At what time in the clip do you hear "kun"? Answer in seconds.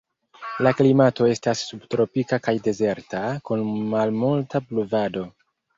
3.51-3.71